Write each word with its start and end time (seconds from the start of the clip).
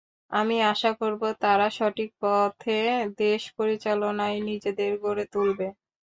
আমি 0.31 0.55
আশা 0.71 0.91
করব, 1.01 1.21
তারা 1.41 1.67
সঠিক 1.77 2.09
পথে 2.21 2.79
দেশ 3.21 3.41
পরিচালনায় 3.57 4.37
নিজেদের 4.49 4.91
গড়ে 5.03 5.25
তুলবে। 5.33 5.67